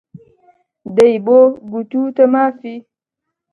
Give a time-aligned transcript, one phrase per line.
[0.95, 1.39] دەی بۆ
[1.71, 2.75] گوتووتە مافی؟